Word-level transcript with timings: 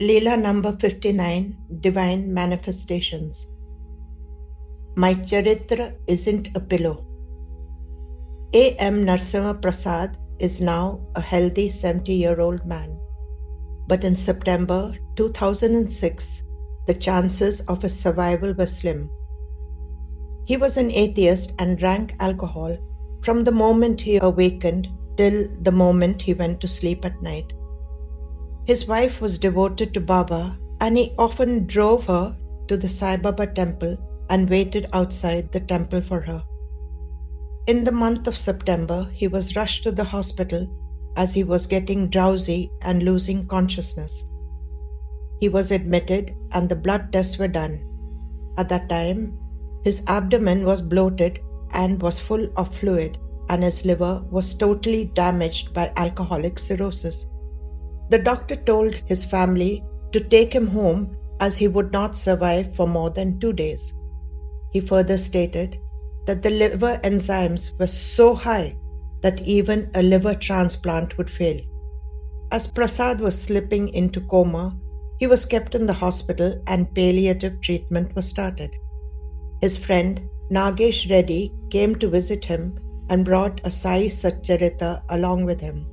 Leela 0.00 0.36
number 0.36 0.76
59 0.76 1.56
Divine 1.78 2.34
Manifestations. 2.34 3.48
My 4.96 5.14
Charitra 5.14 5.94
isn't 6.08 6.48
a 6.56 6.58
pillow. 6.58 7.06
A. 8.54 8.74
M. 8.74 9.04
Narasimha 9.06 9.62
Prasad 9.62 10.18
is 10.40 10.60
now 10.60 10.98
a 11.14 11.20
healthy 11.20 11.68
70 11.68 12.12
year 12.12 12.40
old 12.40 12.66
man. 12.66 12.98
But 13.86 14.02
in 14.02 14.16
September 14.16 14.96
2006, 15.14 16.42
the 16.88 16.94
chances 16.94 17.60
of 17.60 17.82
his 17.82 17.96
survival 17.96 18.52
were 18.52 18.66
slim. 18.66 19.08
He 20.44 20.56
was 20.56 20.76
an 20.76 20.90
atheist 20.90 21.52
and 21.60 21.78
drank 21.78 22.16
alcohol 22.18 22.76
from 23.22 23.44
the 23.44 23.52
moment 23.52 24.00
he 24.00 24.16
awakened 24.16 24.88
till 25.16 25.46
the 25.62 25.70
moment 25.70 26.20
he 26.20 26.34
went 26.34 26.60
to 26.62 26.66
sleep 26.66 27.04
at 27.04 27.22
night. 27.22 27.52
His 28.66 28.88
wife 28.88 29.20
was 29.20 29.38
devoted 29.38 29.92
to 29.92 30.00
Baba 30.00 30.56
and 30.80 30.96
he 30.96 31.14
often 31.18 31.66
drove 31.66 32.04
her 32.04 32.34
to 32.68 32.76
the 32.78 32.88
Sai 32.88 33.16
Baba 33.18 33.46
temple 33.46 33.98
and 34.30 34.48
waited 34.48 34.88
outside 34.92 35.52
the 35.52 35.60
temple 35.60 36.00
for 36.00 36.20
her. 36.22 36.42
In 37.66 37.84
the 37.84 37.92
month 37.92 38.26
of 38.26 38.36
September, 38.36 39.08
he 39.12 39.28
was 39.28 39.54
rushed 39.54 39.82
to 39.84 39.92
the 39.92 40.04
hospital 40.04 40.66
as 41.16 41.34
he 41.34 41.44
was 41.44 41.66
getting 41.66 42.08
drowsy 42.08 42.70
and 42.80 43.02
losing 43.02 43.46
consciousness. 43.46 44.24
He 45.40 45.48
was 45.48 45.70
admitted 45.70 46.34
and 46.52 46.68
the 46.68 46.76
blood 46.76 47.12
tests 47.12 47.38
were 47.38 47.48
done. 47.48 47.80
At 48.56 48.70
that 48.70 48.88
time, 48.88 49.38
his 49.82 50.02
abdomen 50.06 50.64
was 50.64 50.80
bloated 50.80 51.38
and 51.72 52.00
was 52.00 52.18
full 52.18 52.48
of 52.56 52.74
fluid, 52.74 53.18
and 53.50 53.62
his 53.62 53.84
liver 53.84 54.24
was 54.30 54.54
totally 54.54 55.04
damaged 55.14 55.74
by 55.74 55.92
alcoholic 55.96 56.58
cirrhosis. 56.58 57.26
The 58.14 58.20
doctor 58.20 58.54
told 58.54 58.94
his 58.94 59.24
family 59.24 59.82
to 60.12 60.20
take 60.20 60.54
him 60.54 60.68
home 60.68 61.16
as 61.40 61.56
he 61.56 61.66
would 61.66 61.90
not 61.90 62.16
survive 62.16 62.72
for 62.76 62.86
more 62.86 63.10
than 63.10 63.40
two 63.40 63.52
days. 63.52 63.92
He 64.70 64.78
further 64.78 65.18
stated 65.18 65.80
that 66.26 66.40
the 66.44 66.50
liver 66.50 67.00
enzymes 67.02 67.76
were 67.76 67.88
so 67.88 68.36
high 68.36 68.76
that 69.22 69.42
even 69.42 69.90
a 69.94 70.02
liver 70.04 70.36
transplant 70.36 71.18
would 71.18 71.28
fail. 71.28 71.60
As 72.52 72.68
Prasad 72.68 73.18
was 73.18 73.36
slipping 73.36 73.88
into 73.88 74.20
coma, 74.20 74.78
he 75.18 75.26
was 75.26 75.44
kept 75.44 75.74
in 75.74 75.86
the 75.86 75.92
hospital 75.92 76.62
and 76.68 76.94
palliative 76.94 77.60
treatment 77.62 78.14
was 78.14 78.28
started. 78.28 78.70
His 79.60 79.76
friend 79.76 80.20
Nagesh 80.52 81.10
Reddy 81.10 81.52
came 81.68 81.96
to 81.96 82.08
visit 82.08 82.44
him 82.44 82.78
and 83.08 83.24
brought 83.24 83.60
a 83.64 83.72
Sai 83.72 84.06
Satcharita 84.06 85.02
along 85.08 85.46
with 85.46 85.58
him. 85.60 85.88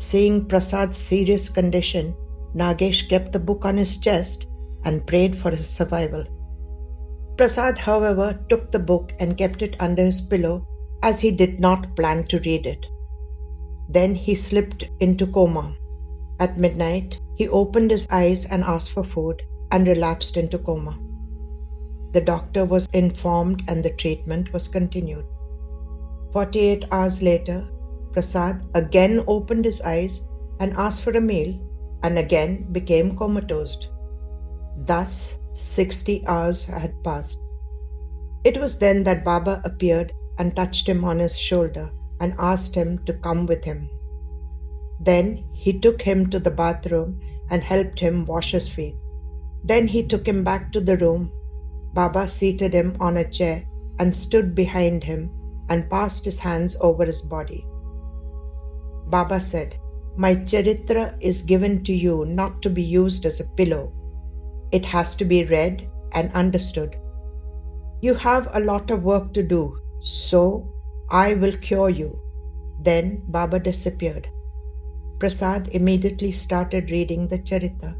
Seeing 0.00 0.46
Prasad's 0.46 0.96
serious 0.96 1.50
condition, 1.50 2.14
Nagesh 2.54 3.06
kept 3.10 3.32
the 3.32 3.38
book 3.38 3.66
on 3.66 3.76
his 3.76 3.98
chest 3.98 4.46
and 4.82 5.06
prayed 5.06 5.36
for 5.36 5.50
his 5.50 5.68
survival. 5.68 6.24
Prasad, 7.36 7.76
however, 7.76 8.40
took 8.48 8.72
the 8.72 8.78
book 8.78 9.12
and 9.20 9.36
kept 9.36 9.60
it 9.60 9.76
under 9.78 10.02
his 10.02 10.22
pillow 10.22 10.64
as 11.02 11.20
he 11.20 11.30
did 11.30 11.60
not 11.60 11.94
plan 11.96 12.24
to 12.24 12.40
read 12.40 12.66
it. 12.66 12.86
Then 13.90 14.14
he 14.14 14.34
slipped 14.34 14.88
into 15.00 15.26
coma. 15.26 15.76
At 16.40 16.58
midnight, 16.58 17.20
he 17.36 17.48
opened 17.48 17.90
his 17.90 18.08
eyes 18.10 18.46
and 18.46 18.64
asked 18.64 18.92
for 18.92 19.04
food 19.04 19.42
and 19.70 19.86
relapsed 19.86 20.38
into 20.38 20.58
coma. 20.58 20.98
The 22.12 22.22
doctor 22.22 22.64
was 22.64 22.88
informed 22.94 23.64
and 23.68 23.84
the 23.84 23.90
treatment 23.90 24.50
was 24.54 24.66
continued. 24.66 25.26
48 26.32 26.86
hours 26.90 27.20
later, 27.20 27.68
Prasad 28.12 28.62
again 28.74 29.22
opened 29.26 29.64
his 29.64 29.80
eyes 29.82 30.20
and 30.58 30.72
asked 30.74 31.02
for 31.02 31.12
a 31.12 31.20
meal 31.20 31.58
and 32.02 32.18
again 32.18 32.66
became 32.72 33.16
comatose. 33.16 33.88
Thus, 34.76 35.38
60 35.52 36.26
hours 36.26 36.64
had 36.64 37.02
passed. 37.04 37.38
It 38.44 38.58
was 38.60 38.78
then 38.78 39.04
that 39.04 39.24
Baba 39.24 39.60
appeared 39.64 40.12
and 40.38 40.56
touched 40.56 40.88
him 40.88 41.04
on 41.04 41.18
his 41.18 41.36
shoulder 41.36 41.90
and 42.20 42.34
asked 42.38 42.74
him 42.74 42.98
to 43.06 43.12
come 43.12 43.46
with 43.46 43.64
him. 43.64 43.88
Then 45.00 45.44
he 45.52 45.78
took 45.78 46.02
him 46.02 46.30
to 46.30 46.38
the 46.38 46.50
bathroom 46.50 47.20
and 47.50 47.62
helped 47.62 48.00
him 48.00 48.26
wash 48.26 48.52
his 48.52 48.68
feet. 48.68 48.96
Then 49.64 49.86
he 49.86 50.02
took 50.02 50.26
him 50.26 50.42
back 50.44 50.72
to 50.72 50.80
the 50.80 50.96
room. 50.96 51.30
Baba 51.94 52.26
seated 52.28 52.74
him 52.74 52.96
on 53.00 53.16
a 53.16 53.28
chair 53.28 53.64
and 53.98 54.14
stood 54.14 54.54
behind 54.54 55.04
him 55.04 55.30
and 55.68 55.88
passed 55.90 56.24
his 56.24 56.38
hands 56.38 56.76
over 56.80 57.04
his 57.04 57.22
body. 57.22 57.66
Baba 59.10 59.40
said, 59.40 59.76
My 60.16 60.34
Charitra 60.34 61.16
is 61.20 61.42
given 61.42 61.82
to 61.84 61.92
you 61.92 62.24
not 62.24 62.62
to 62.62 62.70
be 62.70 62.82
used 62.82 63.26
as 63.26 63.40
a 63.40 63.48
pillow. 63.56 63.92
It 64.70 64.84
has 64.84 65.16
to 65.16 65.24
be 65.24 65.44
read 65.44 65.88
and 66.12 66.32
understood. 66.32 66.96
You 68.00 68.14
have 68.14 68.48
a 68.52 68.60
lot 68.60 68.90
of 68.90 69.02
work 69.02 69.32
to 69.34 69.42
do, 69.42 69.76
so 69.98 70.72
I 71.10 71.34
will 71.34 71.56
cure 71.56 71.90
you. 71.90 72.18
Then 72.80 73.22
Baba 73.28 73.58
disappeared. 73.58 74.28
Prasad 75.18 75.68
immediately 75.72 76.32
started 76.32 76.90
reading 76.90 77.28
the 77.28 77.38
Charita 77.38 77.94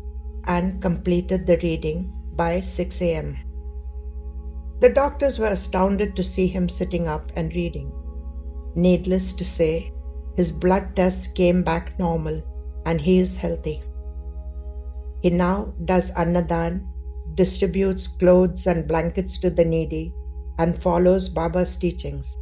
and 0.45 0.81
completed 0.81 1.47
the 1.47 1.59
reading 1.59 2.13
by 2.35 2.61
6 2.61 3.03
am. 3.03 3.37
The 4.81 4.89
doctors 4.89 5.39
were 5.39 5.49
astounded 5.49 6.17
to 6.17 6.25
see 6.25 6.47
him 6.47 6.69
sitting 6.69 7.09
up 7.09 7.31
and 7.37 7.55
reading. 7.55 7.93
Needless 8.75 9.35
to 9.35 9.45
say, 9.45 9.93
his 10.37 10.53
blood 10.53 10.97
tests 10.97 11.27
came 11.33 11.63
back 11.63 11.99
normal 11.99 12.43
and 12.87 13.01
he 13.01 13.19
is 13.19 13.37
healthy. 13.37 13.83
He 15.23 15.31
now 15.31 15.73
does 15.85 16.11
Annadan, 16.13 16.87
distributes 17.35 18.07
clothes 18.07 18.67
and 18.67 18.89
blankets 18.89 19.39
to 19.41 19.51
the 19.51 19.65
needy, 19.65 20.15
and 20.59 20.81
follows 20.83 21.29
Baba's 21.29 21.77
teachings. 21.77 22.37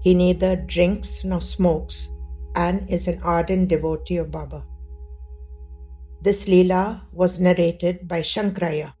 He 0.00 0.14
neither 0.14 0.56
drinks 0.56 1.24
nor 1.24 1.40
smokes 1.40 2.08
and 2.54 2.88
is 2.90 3.08
an 3.08 3.20
ardent 3.22 3.68
devotee 3.68 4.18
of 4.18 4.30
Baba. 4.30 4.64
This 6.22 6.44
Leela 6.44 7.02
was 7.12 7.40
narrated 7.40 8.06
by 8.06 8.20
Shankraya. 8.20 8.94